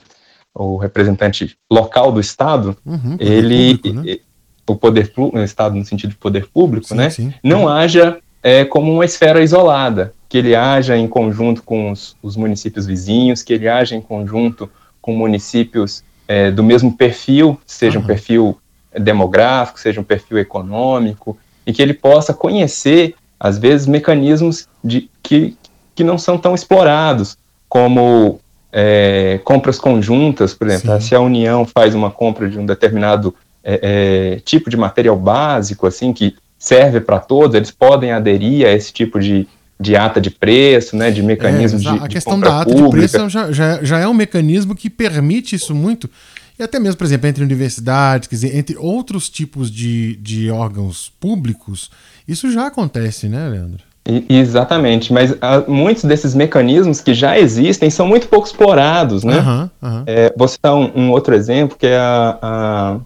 o 0.53 0.77
representante 0.77 1.57
local 1.71 2.11
do 2.11 2.19
Estado, 2.19 2.75
uhum, 2.85 3.17
ele, 3.19 3.77
público, 3.77 4.01
né? 4.01 4.17
o 4.67 4.75
poder 4.75 5.11
o 5.15 5.39
Estado 5.39 5.75
no 5.75 5.85
sentido 5.85 6.11
de 6.11 6.17
poder 6.17 6.47
público, 6.47 6.87
sim, 6.87 6.95
né, 6.95 7.09
sim. 7.09 7.33
não 7.43 7.67
haja 7.67 8.19
é, 8.43 8.65
como 8.65 8.91
uma 8.91 9.05
esfera 9.05 9.41
isolada, 9.41 10.13
que 10.29 10.37
ele 10.37 10.55
haja 10.55 10.97
em 10.97 11.07
conjunto 11.07 11.63
com 11.63 11.91
os, 11.91 12.15
os 12.21 12.35
municípios 12.35 12.85
vizinhos, 12.85 13.41
que 13.41 13.53
ele 13.53 13.67
haja 13.67 13.95
em 13.95 14.01
conjunto 14.01 14.69
com 15.01 15.15
municípios 15.15 16.03
é, 16.27 16.51
do 16.51 16.63
mesmo 16.63 16.95
perfil, 16.95 17.59
seja 17.65 17.97
uhum. 17.97 18.03
um 18.03 18.07
perfil 18.07 18.57
demográfico, 18.99 19.79
seja 19.79 20.01
um 20.01 20.03
perfil 20.03 20.37
econômico, 20.37 21.37
e 21.65 21.73
que 21.73 21.81
ele 21.81 21.93
possa 21.93 22.33
conhecer, 22.33 23.15
às 23.39 23.57
vezes, 23.57 23.87
mecanismos 23.87 24.67
de, 24.83 25.09
que, 25.21 25.57
que 25.93 26.03
não 26.03 26.17
são 26.17 26.37
tão 26.37 26.55
explorados, 26.55 27.37
como 27.67 28.39
é, 28.71 29.39
compras 29.43 29.77
conjuntas, 29.77 30.53
por 30.53 30.67
exemplo, 30.67 31.01
Sim. 31.01 31.07
se 31.07 31.15
a 31.15 31.19
União 31.19 31.65
faz 31.65 31.93
uma 31.93 32.09
compra 32.09 32.49
de 32.49 32.57
um 32.57 32.65
determinado 32.65 33.35
é, 33.63 34.35
é, 34.35 34.39
tipo 34.39 34.69
de 34.69 34.77
material 34.77 35.17
básico, 35.17 35.85
assim, 35.85 36.13
que 36.13 36.35
serve 36.57 37.01
para 37.01 37.19
todos, 37.19 37.55
eles 37.55 37.71
podem 37.71 38.11
aderir 38.11 38.65
a 38.65 38.71
esse 38.71 38.93
tipo 38.93 39.19
de, 39.19 39.47
de 39.79 39.95
ata 39.95 40.19
de 40.19 40.31
preço, 40.31 40.95
né, 40.95 41.11
de 41.11 41.21
mecanismo 41.21 41.79
é, 41.79 41.81
de 41.81 42.03
A 42.03 42.07
questão 42.07 42.39
da 42.39 42.61
ata 42.61 42.71
pública. 42.71 43.07
de 43.07 43.11
preço 43.11 43.29
já, 43.29 43.51
já, 43.51 43.83
já 43.83 43.99
é 43.99 44.07
um 44.07 44.13
mecanismo 44.13 44.73
que 44.73 44.89
permite 44.89 45.55
isso 45.55 45.75
muito, 45.75 46.09
e 46.59 46.63
até 46.63 46.79
mesmo, 46.79 46.97
por 46.97 47.05
exemplo, 47.05 47.27
entre 47.27 47.43
universidades, 47.43 48.27
quer 48.27 48.35
dizer, 48.35 48.57
entre 48.57 48.77
outros 48.77 49.29
tipos 49.29 49.69
de, 49.69 50.15
de 50.17 50.49
órgãos 50.49 51.11
públicos, 51.19 51.91
isso 52.27 52.51
já 52.51 52.67
acontece, 52.67 53.29
né, 53.29 53.47
Leandro? 53.47 53.87
exatamente, 54.29 55.11
mas 55.11 55.35
ah, 55.41 55.63
muitos 55.67 56.05
desses 56.05 56.33
mecanismos 56.33 57.01
que 57.01 57.13
já 57.13 57.37
existem 57.37 57.89
são 57.89 58.07
muito 58.07 58.29
pouco 58.29 58.47
explorados, 58.47 59.21
né? 59.23 59.39
Uhum, 59.39 59.69
uhum. 59.81 60.03
É, 60.05 60.33
vou 60.37 60.47
citar 60.47 60.73
um, 60.73 60.89
um, 60.95 61.11
outro 61.11 61.35
exemplo, 61.35 61.75
que 61.77 61.87
é 61.87 61.97
a, 61.97 62.37
a 62.41 62.97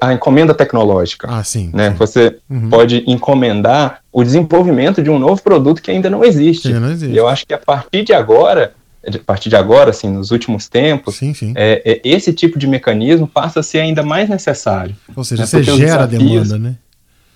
a 0.00 0.12
encomenda 0.12 0.52
tecnológica. 0.52 1.28
Ah, 1.30 1.44
sim. 1.44 1.70
Né? 1.72 1.90
sim. 1.90 1.96
Você 1.96 2.38
uhum. 2.50 2.68
pode 2.68 3.04
encomendar 3.06 4.00
o 4.12 4.24
desenvolvimento 4.24 5.02
de 5.02 5.10
um 5.10 5.18
novo 5.18 5.40
produto 5.42 5.80
que 5.80 5.90
ainda 5.90 6.10
não 6.10 6.24
existe. 6.24 6.68
Ainda 6.68 6.80
não 6.80 6.90
existe. 6.90 7.14
E 7.14 7.16
eu 7.16 7.28
acho 7.28 7.46
que 7.46 7.54
a 7.54 7.58
partir 7.58 8.02
de 8.02 8.12
agora, 8.12 8.72
a 9.14 9.18
partir 9.24 9.48
de 9.48 9.56
agora, 9.56 9.90
assim, 9.90 10.08
nos 10.08 10.30
últimos 10.30 10.68
tempos, 10.68 11.16
sim, 11.16 11.32
sim. 11.32 11.52
É, 11.54 11.82
é, 11.84 12.00
esse 12.04 12.32
tipo 12.32 12.58
de 12.58 12.66
mecanismo 12.66 13.26
passa 13.26 13.60
a 13.60 13.62
ser 13.62 13.80
ainda 13.80 14.02
mais 14.02 14.28
necessário. 14.28 14.96
Ou 15.14 15.22
seja, 15.22 15.42
né? 15.42 15.46
você 15.46 15.62
gera 15.62 16.02
a 16.02 16.06
demanda, 16.06 16.58
né? 16.58 16.76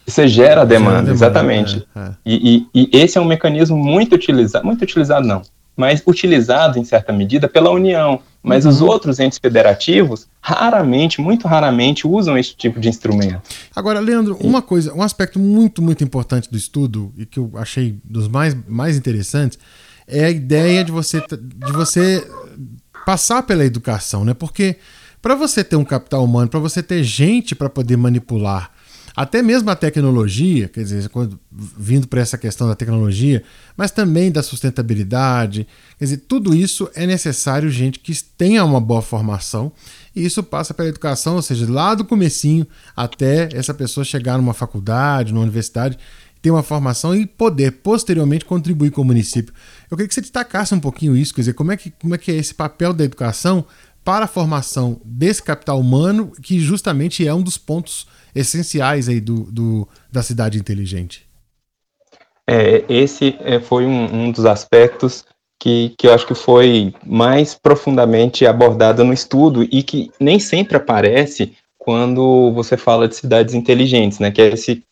Você 0.07 0.27
gera 0.27 0.62
a 0.62 0.65
demanda, 0.65 0.97
demanda 0.97 1.12
exatamente. 1.12 1.87
É, 1.95 2.00
é. 2.00 2.12
e, 2.27 2.67
e, 2.75 2.89
e, 2.93 2.99
esse 2.99 3.17
é 3.17 3.21
um 3.21 3.25
mecanismo 3.25 3.77
muito 3.77 4.15
utilizado, 4.15 4.67
muito 4.67 4.83
utilizado 4.83 5.27
não, 5.27 5.43
mas 5.77 6.03
utilizado 6.07 6.79
em 6.79 6.85
certa 6.85 7.12
medida 7.12 7.49
pela 7.49 7.71
União. 7.71 8.21
Mas 8.43 8.65
uhum. 8.65 8.71
os 8.71 8.81
outros 8.81 9.21
entes 9.21 9.39
federativos 9.39 10.27
raramente, 10.41 11.21
muito 11.21 11.47
raramente, 11.47 12.07
usam 12.07 12.39
esse 12.39 12.57
tipo 12.57 12.81
de 12.81 12.89
instrumento. 12.89 13.43
Agora, 13.77 14.00
Leandro, 14.00 14.35
uma 14.41 14.62
coisa, 14.62 14.95
um 14.95 15.03
aspecto 15.03 15.39
muito, 15.39 15.83
muito 15.83 16.03
importante 16.03 16.50
do 16.50 16.57
estudo 16.57 17.12
e 17.19 17.27
que 17.27 17.39
eu 17.39 17.50
achei 17.57 17.99
dos 18.03 18.29
mais, 18.29 18.57
mais 18.67 18.97
interessantes 18.97 19.59
é 20.11 20.25
a 20.25 20.31
ideia 20.31 20.85
de 20.85 20.93
você, 20.93 21.21
de 21.21 21.73
você 21.73 22.26
passar 23.07 23.43
pela 23.43 23.64
educação, 23.64 24.25
né? 24.25 24.35
Porque 24.35 24.76
para 25.23 25.35
você 25.35 25.62
ter 25.62 25.76
um 25.76 25.85
capital 25.85 26.25
humano, 26.25 26.49
para 26.49 26.61
você 26.61 26.83
ter 26.83 27.02
gente 27.02 27.55
para 27.55 27.69
poder 27.69 27.97
manipular 27.97 28.73
até 29.17 29.43
mesmo 29.43 29.71
a 29.71 29.76
tecnologia, 29.76 30.69
quer 30.69 30.83
dizer, 30.83 31.09
quando, 31.09 31.38
vindo 31.50 32.07
para 32.07 32.21
essa 32.21 32.38
questão 32.38 32.69
da 32.69 32.75
tecnologia, 32.75 33.43
mas 33.76 33.90
também 33.90 34.31
da 34.31 34.43
sustentabilidade, 34.43 35.67
quer 35.99 36.05
dizer, 36.05 36.17
tudo 36.29 36.55
isso 36.55 36.88
é 36.95 37.07
necessário 37.07 37.69
gente 37.71 37.99
que 37.99 38.14
tenha 38.38 38.64
uma 38.64 38.81
boa 38.81 39.02
formação 39.02 39.73
e 40.14 40.25
isso 40.25 40.43
passa 40.43 40.73
pela 40.73 40.88
educação, 40.88 41.37
ou 41.37 41.43
seja, 41.43 41.71
lá 41.71 41.95
do 41.95 42.05
comecinho 42.05 42.67
até 42.97 43.49
essa 43.52 43.75
pessoa 43.75 44.05
chegar 44.05 44.38
numa 44.38 44.55
faculdade, 44.55 45.33
numa 45.33 45.43
universidade, 45.43 45.99
ter 46.40 46.50
uma 46.50 46.62
formação 46.62 47.14
e 47.14 47.26
poder 47.26 47.73
posteriormente 47.82 48.44
contribuir 48.44 48.90
com 48.90 49.02
o 49.02 49.04
município. 49.04 49.52
Eu 49.90 49.97
queria 49.97 50.09
que 50.09 50.14
você 50.14 50.20
destacasse 50.20 50.75
um 50.75 50.80
pouquinho 50.80 51.16
isso, 51.16 51.35
quer 51.35 51.42
dizer, 51.42 51.54
como 51.54 51.73
é 51.73 51.76
que, 51.76 51.90
como 51.90 52.14
é, 52.14 52.18
que 52.18 52.30
é 52.30 52.35
esse 52.35 52.54
papel 52.54 52.92
da 52.92 53.04
educação 53.04 53.64
para 54.04 54.25
a 54.25 54.28
formação 54.28 55.00
desse 55.04 55.42
capital 55.42 55.78
humano, 55.78 56.32
que 56.42 56.59
justamente 56.59 57.26
é 57.26 57.35
um 57.35 57.42
dos 57.42 57.59
pontos 57.59 58.06
essenciais 58.35 59.09
aí 59.09 59.20
do, 59.20 59.42
do 59.50 59.88
da 60.11 60.23
cidade 60.23 60.59
inteligente. 60.59 61.26
É, 62.47 62.85
esse 62.88 63.37
é, 63.40 63.61
foi 63.61 63.85
um, 63.85 64.25
um, 64.25 64.30
dos 64.32 64.44
aspectos 64.47 65.25
que, 65.59 65.94
que 65.97 66.06
eu 66.06 66.14
acho 66.14 66.26
que 66.26 66.35
foi 66.35 66.92
mais 67.06 67.54
profundamente 67.54 68.47
abordado 68.47 69.04
no 69.04 69.12
estudo 69.12 69.62
e 69.62 69.82
que 69.82 70.11
nem 70.18 70.38
sempre 70.38 70.76
aparece 70.76 71.52
quando 71.78 72.50
você 72.52 72.76
fala 72.76 73.06
de 73.06 73.16
cidades 73.16 73.54
inteligentes, 73.54 74.18
né? 74.18 74.30
Que 74.30 74.42
é 74.42 74.49
esse 74.52 74.82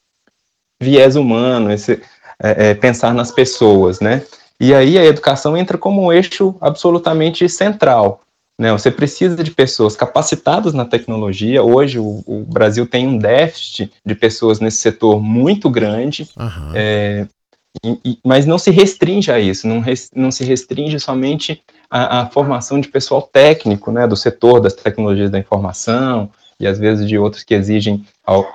viés 0.81 1.17
humano, 1.17 1.73
esse 1.73 2.01
é, 2.43 2.71
é, 2.71 2.75
pensar 2.75 3.13
nas 3.13 3.31
pessoas, 3.31 4.01
né? 4.01 4.23
E 4.61 4.75
aí 4.75 4.99
a 4.99 5.05
educação 5.05 5.57
entra 5.57 5.79
como 5.79 6.03
um 6.03 6.13
eixo 6.13 6.55
absolutamente 6.61 7.49
central. 7.49 8.21
Né? 8.61 8.73
Você 8.73 8.91
precisa 8.91 9.43
de 9.43 9.53
pessoas 9.53 9.95
capacitadas 9.95 10.75
na 10.75 10.85
tecnologia. 10.85 11.63
Hoje 11.63 11.99
o, 12.01 12.25
o 12.27 12.45
Brasil 12.45 12.87
tem 12.87 13.07
um 13.07 13.17
déficit 13.17 13.93
de 14.05 14.15
pessoas 14.17 14.59
nesse 14.59 14.79
setor 14.79 15.21
muito 15.23 15.71
grande, 15.71 16.29
uhum. 16.37 16.73
é, 16.75 17.27
e, 17.85 18.01
e, 18.05 18.19
mas 18.25 18.47
não 18.47 18.59
se 18.59 18.71
restringe 18.71 19.31
a 19.31 19.39
isso, 19.39 19.69
não, 19.69 19.79
res, 19.81 20.11
não 20.15 20.31
se 20.31 20.45
restringe 20.45 20.99
somente 20.99 21.63
à, 21.89 22.27
formação 22.27 22.81
de 22.81 22.89
pessoal 22.89 23.23
técnico, 23.23 23.93
né, 23.93 24.07
do 24.07 24.17
setor 24.17 24.61
das 24.61 24.75
tecnologias 24.75 25.31
da 25.31 25.39
informação 25.39 26.31
e 26.59 26.67
às 26.67 26.79
vezes 26.79 27.07
de 27.07 27.17
outros 27.17 27.45
que 27.45 27.55
exigem 27.55 28.05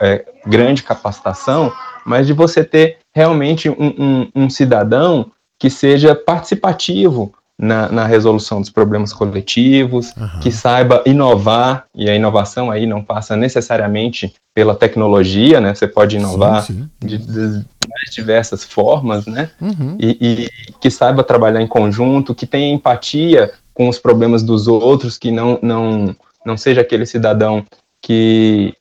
é, 0.01 0.25
grande 0.45 0.83
capacitação, 0.83 1.71
mas 2.05 2.27
de 2.27 2.33
você 2.33 2.63
ter 2.63 2.97
realmente 3.13 3.69
um, 3.69 3.93
um, 3.97 4.31
um 4.35 4.49
cidadão 4.49 5.31
que 5.59 5.69
seja 5.69 6.15
participativo 6.15 7.33
na, 7.57 7.87
na, 7.89 8.05
resolução 8.05 8.59
dos 8.59 8.69
problemas 8.69 9.13
coletivos, 9.13 10.11
uhum. 10.17 10.39
que 10.41 10.51
saiba 10.51 11.03
inovar, 11.05 11.85
e 11.95 12.09
a 12.09 12.15
inovação 12.15 12.71
aí 12.71 12.85
não 12.85 13.03
passa 13.03 13.35
necessariamente 13.35 14.33
pela 14.53 14.75
tecnologia, 14.75 15.61
né? 15.61 15.73
Você 15.73 15.87
pode 15.87 16.17
inovar 16.17 16.63
sim, 16.63 16.89
sim. 17.01 17.07
De, 17.07 17.17
de, 17.17 17.65
mais 17.87 18.13
diversas 18.13 18.63
formas, 18.63 19.25
né? 19.27 19.51
Uhum. 19.61 19.97
E, 19.99 20.17
e, 20.19 20.73
que 20.81 20.89
saiba 20.89 21.23
trabalhar 21.23 21.61
em 21.61 21.67
conjunto, 21.67 22.35
que 22.35 22.47
tenha 22.47 22.73
empatia 22.73 23.51
com 23.73 23.87
os 23.87 23.99
problemas 23.99 24.43
dos 24.43 24.67
outros, 24.67 25.17
que 25.17 25.31
não, 25.31 25.59
não, 25.61 26.15
não 26.45 26.57
seja 26.57 26.81
aquele 26.81 27.05
cidadão 27.05 27.65
que 28.01 28.73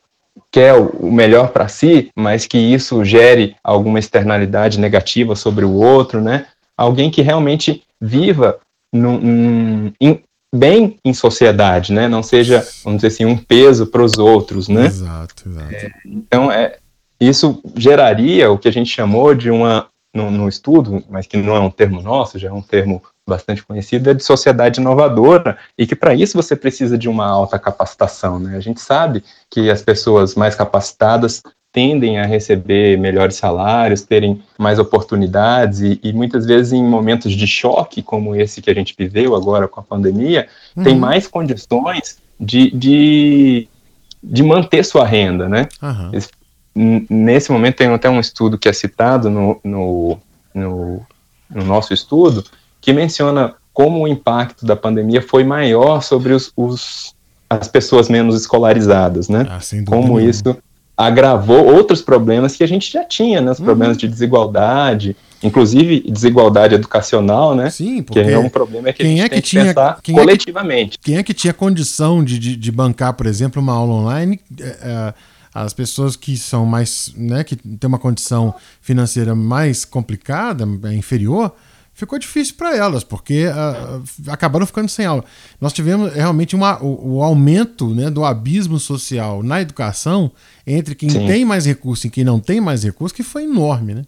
quer 0.52 0.74
o 0.74 1.10
melhor 1.10 1.48
para 1.48 1.66
si, 1.66 2.10
mas 2.14 2.46
que 2.46 2.58
isso 2.58 3.02
gere 3.04 3.56
alguma 3.64 3.98
externalidade 3.98 4.78
negativa 4.78 5.34
sobre 5.34 5.64
o 5.64 5.72
outro, 5.72 6.20
né? 6.20 6.46
Alguém 6.76 7.10
que 7.10 7.22
realmente 7.22 7.82
viva 8.00 8.58
num, 8.92 9.18
num, 9.18 9.92
in, 9.98 10.20
bem 10.54 10.98
em 11.02 11.14
sociedade, 11.14 11.92
né? 11.92 12.06
Não 12.06 12.22
seja, 12.22 12.66
vamos 12.84 13.00
dizer 13.00 13.08
assim, 13.08 13.24
um 13.24 13.36
peso 13.36 13.86
para 13.86 14.02
os 14.02 14.18
outros, 14.18 14.68
né? 14.68 14.86
Exato, 14.86 15.48
exato. 15.48 15.74
É, 15.74 15.90
então, 16.04 16.52
é, 16.52 16.76
isso 17.18 17.62
geraria 17.74 18.50
o 18.50 18.58
que 18.58 18.68
a 18.68 18.72
gente 18.72 18.90
chamou 18.90 19.34
de 19.34 19.50
uma, 19.50 19.88
no, 20.14 20.30
no, 20.30 20.48
estudo, 20.48 21.02
mas 21.08 21.26
que 21.26 21.38
não 21.38 21.56
é 21.56 21.60
um 21.60 21.70
termo 21.70 22.02
nosso, 22.02 22.38
já 22.38 22.48
é 22.48 22.52
um 22.52 22.62
termo 22.62 23.02
bastante 23.28 23.64
conhecido, 23.64 24.10
é 24.10 24.14
de 24.14 24.24
sociedade 24.24 24.80
inovadora, 24.80 25.56
e 25.78 25.86
que 25.86 25.94
para 25.94 26.14
isso 26.14 26.36
você 26.36 26.56
precisa 26.56 26.98
de 26.98 27.08
uma 27.08 27.26
alta 27.26 27.58
capacitação, 27.58 28.38
né? 28.38 28.56
A 28.56 28.60
gente 28.60 28.80
sabe 28.80 29.22
que 29.50 29.70
as 29.70 29.82
pessoas 29.82 30.34
mais 30.34 30.54
capacitadas 30.54 31.42
tendem 31.72 32.18
a 32.18 32.26
receber 32.26 32.98
melhores 32.98 33.36
salários, 33.36 34.02
terem 34.02 34.42
mais 34.58 34.78
oportunidades 34.78 35.80
e, 35.80 35.98
e, 36.02 36.12
muitas 36.12 36.44
vezes 36.44 36.72
em 36.74 36.84
momentos 36.84 37.32
de 37.32 37.46
choque 37.46 38.02
como 38.02 38.36
esse 38.36 38.60
que 38.60 38.70
a 38.70 38.74
gente 38.74 38.94
viveu 38.98 39.34
agora 39.34 39.66
com 39.66 39.80
a 39.80 39.82
pandemia, 39.82 40.48
uhum. 40.76 40.84
tem 40.84 40.98
mais 40.98 41.26
condições 41.26 42.18
de, 42.38 42.70
de, 42.72 43.68
de, 44.22 44.42
manter 44.42 44.84
sua 44.84 45.06
renda, 45.06 45.48
né? 45.48 45.66
Uhum. 45.80 47.06
Nesse 47.08 47.50
momento 47.50 47.76
tem 47.76 47.88
até 47.88 48.10
um 48.10 48.20
estudo 48.20 48.58
que 48.58 48.68
é 48.68 48.72
citado 48.72 49.30
no, 49.30 49.58
no, 49.64 50.18
no, 50.54 51.06
no 51.48 51.64
nosso 51.64 51.94
estudo 51.94 52.44
que 52.82 52.92
menciona 52.92 53.54
como 53.72 54.02
o 54.02 54.08
impacto 54.08 54.66
da 54.66 54.76
pandemia 54.76 55.22
foi 55.22 55.44
maior 55.44 56.02
sobre 56.02 56.34
os, 56.34 56.52
os 56.54 57.14
as 57.48 57.68
pessoas 57.68 58.08
menos 58.08 58.34
escolarizadas, 58.38 59.28
né? 59.28 59.46
Ah, 59.48 59.60
como 59.86 60.20
isso 60.20 60.56
agravou 60.96 61.64
outros 61.74 62.02
problemas 62.02 62.54
que 62.54 62.62
a 62.62 62.66
gente 62.66 62.92
já 62.92 63.04
tinha, 63.04 63.40
né? 63.40 63.50
Os 63.50 63.58
uhum. 63.58 63.64
problemas 63.64 63.96
de 63.96 64.06
desigualdade, 64.06 65.16
inclusive 65.42 66.00
desigualdade 66.10 66.74
educacional, 66.74 67.54
né? 67.54 67.70
Sim, 67.70 68.02
porque 68.02 68.22
que 68.22 68.30
é 68.30 68.38
um 68.38 68.48
problema 68.48 68.92
que 68.92 69.02
quem 69.02 69.20
a 69.20 69.22
gente 69.22 69.24
é 69.24 69.28
que 69.28 69.34
tem 69.34 69.42
tinha, 69.42 69.62
que 69.62 69.68
pensar 69.68 69.98
quem 70.02 70.14
coletivamente. 70.14 70.96
É 70.96 70.98
que, 70.98 71.04
quem 71.04 71.16
é 71.18 71.22
que 71.22 71.34
tinha 71.34 71.52
condição 71.52 72.22
de, 72.22 72.38
de, 72.38 72.56
de 72.56 72.72
bancar, 72.72 73.14
por 73.14 73.26
exemplo, 73.26 73.62
uma 73.62 73.72
aula 73.72 73.94
online? 73.94 74.40
É, 74.60 74.64
é, 74.64 75.14
as 75.54 75.74
pessoas 75.74 76.16
que 76.16 76.36
são 76.36 76.64
mais, 76.64 77.12
né, 77.14 77.44
que 77.44 77.56
têm 77.56 77.88
uma 77.88 77.98
condição 77.98 78.54
financeira 78.80 79.34
mais 79.34 79.84
complicada, 79.84 80.66
é 80.84 80.94
inferior, 80.94 81.54
ficou 81.94 82.18
difícil 82.18 82.54
para 82.56 82.76
elas, 82.76 83.04
porque 83.04 83.46
uh, 83.46 84.02
acabaram 84.30 84.66
ficando 84.66 84.88
sem 84.88 85.06
aula. 85.06 85.24
Nós 85.60 85.72
tivemos 85.72 86.12
realmente 86.12 86.56
uma, 86.56 86.82
o, 86.82 87.16
o, 87.16 87.22
aumento 87.22 87.88
né, 87.94 88.10
do 88.10 88.24
abismo 88.24 88.78
social 88.78 89.42
na 89.42 89.60
educação 89.60 90.30
entre 90.66 90.94
quem 90.94 91.10
Sim. 91.10 91.26
tem 91.26 91.44
mais 91.44 91.66
recurso 91.66 92.06
e 92.06 92.10
quem 92.10 92.24
não 92.24 92.40
tem 92.40 92.60
mais 92.60 92.82
recurso, 92.82 93.14
que 93.14 93.22
foi 93.22 93.44
enorme, 93.44 93.94
né? 93.94 94.02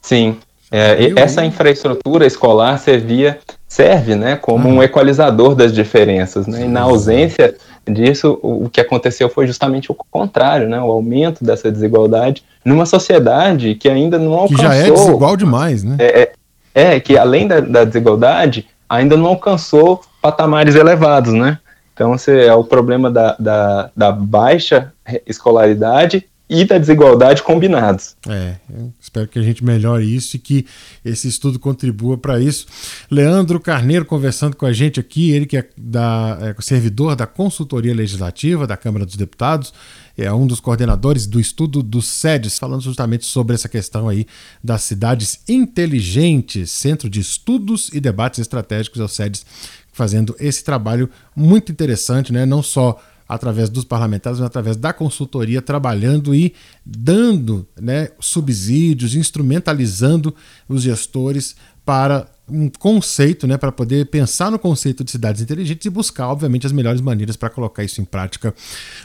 Sim. 0.00 0.36
É, 0.70 1.12
essa 1.16 1.44
infraestrutura 1.44 2.26
escolar 2.26 2.78
servia, 2.78 3.38
serve 3.68 4.14
né, 4.14 4.36
como 4.36 4.70
um 4.70 4.82
equalizador 4.82 5.54
das 5.54 5.70
diferenças. 5.70 6.46
Né? 6.46 6.62
E 6.62 6.68
na 6.68 6.80
ausência 6.80 7.54
disso, 7.86 8.38
o 8.42 8.70
que 8.70 8.80
aconteceu 8.80 9.28
foi 9.28 9.46
justamente 9.46 9.92
o 9.92 9.94
contrário, 9.94 10.68
né? 10.68 10.80
O 10.80 10.90
aumento 10.90 11.44
dessa 11.44 11.70
desigualdade 11.70 12.42
numa 12.64 12.86
sociedade 12.86 13.74
que 13.74 13.88
ainda 13.88 14.18
não 14.18 14.32
alcançou... 14.32 14.56
Que 14.56 14.62
já 14.62 14.74
é 14.74 14.90
desigual 14.90 15.36
demais, 15.36 15.82
né? 15.82 15.96
É, 15.98 16.32
é, 16.74 16.98
que 17.00 17.16
além 17.16 17.46
da, 17.46 17.60
da, 17.60 17.84
desigualdade, 17.84 18.68
ainda 18.88 19.16
não 19.16 19.26
alcançou 19.26 20.02
patamares 20.20 20.74
elevados, 20.74 21.32
né? 21.32 21.58
Então, 21.94 22.14
é 22.28 22.54
o 22.54 22.64
problema 22.64 23.10
da, 23.10 23.36
da, 23.38 23.90
da 23.94 24.12
baixa 24.12 24.92
escolaridade 25.26 26.26
e 26.52 26.66
da 26.66 26.76
desigualdade 26.76 27.42
combinados. 27.42 28.14
É, 28.28 28.56
espero 29.00 29.26
que 29.26 29.38
a 29.38 29.42
gente 29.42 29.64
melhore 29.64 30.04
isso 30.04 30.36
e 30.36 30.38
que 30.38 30.66
esse 31.02 31.26
estudo 31.26 31.58
contribua 31.58 32.18
para 32.18 32.38
isso. 32.38 32.66
Leandro 33.10 33.58
Carneiro 33.58 34.04
conversando 34.04 34.54
com 34.54 34.66
a 34.66 34.72
gente 34.72 35.00
aqui, 35.00 35.30
ele 35.30 35.46
que 35.46 35.56
é, 35.56 35.66
da, 35.74 36.38
é 36.42 36.62
servidor 36.62 37.16
da 37.16 37.26
consultoria 37.26 37.94
legislativa 37.94 38.66
da 38.66 38.76
Câmara 38.76 39.06
dos 39.06 39.16
Deputados, 39.16 39.72
é 40.14 40.30
um 40.30 40.46
dos 40.46 40.60
coordenadores 40.60 41.26
do 41.26 41.40
estudo 41.40 41.82
dos 41.82 42.06
SEDES, 42.06 42.58
falando 42.58 42.82
justamente 42.82 43.24
sobre 43.24 43.54
essa 43.54 43.66
questão 43.66 44.06
aí 44.06 44.26
das 44.62 44.82
cidades 44.82 45.40
inteligentes, 45.48 46.70
Centro 46.70 47.08
de 47.08 47.20
Estudos 47.20 47.88
e 47.94 47.98
Debates 47.98 48.40
Estratégicos, 48.40 49.00
é 49.00 49.04
o 49.04 49.08
SEDES, 49.08 49.46
fazendo 49.90 50.36
esse 50.38 50.62
trabalho 50.62 51.08
muito 51.34 51.72
interessante, 51.72 52.30
né? 52.30 52.44
não 52.44 52.62
só 52.62 53.00
através 53.34 53.70
dos 53.70 53.84
parlamentares, 53.84 54.38
mas 54.38 54.46
através 54.46 54.76
da 54.76 54.92
consultoria, 54.92 55.62
trabalhando 55.62 56.34
e 56.34 56.54
dando 56.84 57.66
né, 57.80 58.08
subsídios, 58.20 59.14
instrumentalizando 59.14 60.34
os 60.68 60.82
gestores 60.82 61.56
para 61.84 62.26
um 62.48 62.68
conceito, 62.68 63.46
né, 63.46 63.56
para 63.56 63.72
poder 63.72 64.06
pensar 64.06 64.50
no 64.50 64.58
conceito 64.58 65.02
de 65.02 65.10
cidades 65.10 65.40
inteligentes 65.40 65.86
e 65.86 65.90
buscar, 65.90 66.28
obviamente, 66.28 66.66
as 66.66 66.72
melhores 66.72 67.00
maneiras 67.00 67.34
para 67.34 67.48
colocar 67.48 67.82
isso 67.82 68.00
em 68.02 68.04
prática. 68.04 68.54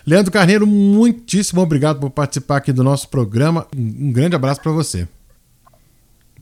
Leandro 0.05 0.31
Carneiro, 0.31 0.67
muitíssimo 0.67 1.62
obrigado 1.62 2.00
por 2.00 2.10
participar 2.10 2.57
aqui 2.57 2.74
do 2.74 2.84
nosso 2.84 3.07
programa. 3.07 3.65
Um 3.75 4.12
grande 4.12 4.36
abraço 4.36 4.62
para 4.62 4.72
você. 4.74 5.07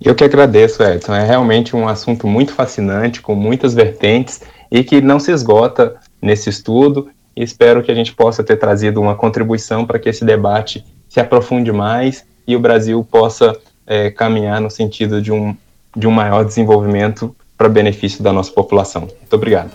Eu 0.01 0.15
que 0.15 0.23
agradeço, 0.23 0.83
Edson. 0.83 1.13
É 1.13 1.25
realmente 1.25 1.75
um 1.75 1.87
assunto 1.87 2.27
muito 2.27 2.51
fascinante, 2.51 3.21
com 3.21 3.35
muitas 3.35 3.73
vertentes 3.73 4.41
e 4.71 4.83
que 4.83 4.99
não 4.99 5.19
se 5.19 5.31
esgota 5.31 5.95
nesse 6.21 6.49
estudo 6.49 7.09
e 7.35 7.43
espero 7.43 7.83
que 7.83 7.91
a 7.91 7.95
gente 7.95 8.13
possa 8.13 8.43
ter 8.43 8.55
trazido 8.57 9.01
uma 9.01 9.15
contribuição 9.15 9.85
para 9.85 9.99
que 9.99 10.09
esse 10.09 10.23
debate 10.23 10.83
se 11.09 11.19
aprofunde 11.19 11.71
mais 11.71 12.23
e 12.47 12.55
o 12.55 12.59
Brasil 12.59 13.05
possa 13.09 13.55
é, 13.85 14.09
caminhar 14.09 14.61
no 14.61 14.69
sentido 14.69 15.21
de 15.21 15.31
um, 15.31 15.55
de 15.95 16.07
um 16.07 16.11
maior 16.11 16.45
desenvolvimento 16.45 17.35
para 17.57 17.67
benefício 17.67 18.23
da 18.23 18.31
nossa 18.31 18.51
população. 18.51 19.01
Muito 19.01 19.33
obrigado. 19.33 19.71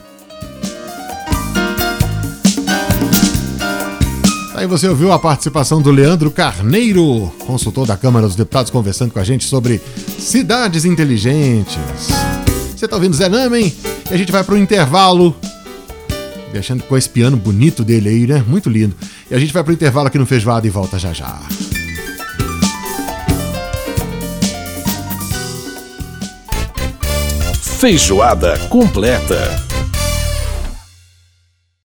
Aí 4.55 4.67
você 4.67 4.87
ouviu 4.87 5.11
a 5.11 5.19
participação 5.19 5.81
do 5.81 5.91
Leandro 5.91 6.31
Carneiro, 6.31 7.33
consultor 7.47 7.87
da 7.87 7.97
Câmara 7.97 8.27
dos 8.27 8.37
Deputados, 8.37 8.71
conversando 8.71 9.11
com 9.11 9.19
a 9.19 9.25
gente 9.25 9.47
sobre 9.47 9.79
cidades 10.19 10.85
inteligentes. 10.85 11.79
Você 12.77 12.85
está 12.85 12.97
ouvindo 12.97 13.17
Zé 13.17 13.31
Namen? 13.31 13.75
E 14.11 14.15
a 14.15 14.17
gente 14.19 14.31
vai 14.31 14.45
para 14.45 14.55
o 14.55 14.59
intervalo 14.59 15.35
deixando 16.53 16.83
com 16.85 16.97
esse 16.97 17.09
piano 17.09 17.37
bonito 17.37 17.85
dele 17.85 18.09
aí, 18.09 18.27
né? 18.27 18.45
Muito 18.47 18.69
lindo. 18.69 18.95
E 19.31 19.35
a 19.35 19.39
gente 19.39 19.53
vai 19.53 19.65
pro 19.65 19.73
intervalo 19.73 20.09
aqui 20.09 20.19
no 20.19 20.27
Feijoada 20.27 20.67
e 20.67 20.71
volta 20.71 20.99
já 20.99 21.13
já. 21.13 21.41
Feijoada 27.79 28.59
completa. 28.69 29.70